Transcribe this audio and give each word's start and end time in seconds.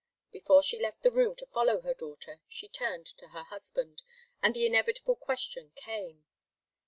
Before 0.31 0.63
she 0.63 0.79
left 0.79 1.03
the 1.03 1.11
room 1.11 1.35
to 1.35 1.45
follow 1.45 1.81
her 1.81 1.93
daughter, 1.93 2.41
she 2.47 2.67
turned 2.67 3.05
to 3.19 3.27
her 3.27 3.43
husband, 3.43 4.01
and 4.41 4.55
the 4.55 4.65
inevitable 4.65 5.15
question 5.15 5.73
came. 5.75 6.23